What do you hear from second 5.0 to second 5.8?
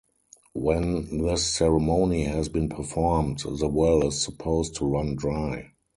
dry.